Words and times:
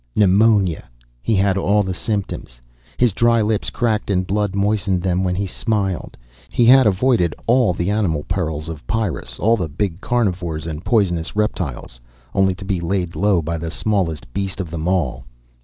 Pneumonia. 0.15 0.89
He 1.21 1.35
had 1.35 1.59
all 1.59 1.83
the 1.83 1.93
symptoms. 1.93 2.59
His 2.97 3.13
dry 3.13 3.39
lips 3.43 3.69
cracked 3.69 4.09
and 4.09 4.25
blood 4.25 4.55
moistened 4.55 5.03
them 5.03 5.23
when 5.23 5.35
he 5.35 5.45
smiled. 5.45 6.17
He 6.49 6.65
had 6.65 6.87
avoided 6.87 7.35
all 7.45 7.71
the 7.75 7.91
animal 7.91 8.23
perils 8.23 8.67
of 8.67 8.87
Pyrrus, 8.87 9.37
all 9.37 9.55
the 9.55 9.69
big 9.69 10.01
carnivores 10.01 10.65
and 10.65 10.83
poisonous 10.83 11.35
reptiles, 11.35 11.99
only 12.33 12.55
to 12.55 12.65
be 12.65 12.81
laid 12.81 13.15
low 13.15 13.43
by 13.43 13.59
the 13.59 13.69
smallest 13.69 14.25
beast 14.33 14.59
of 14.59 14.71
them 14.71 14.87
all. 14.87 15.23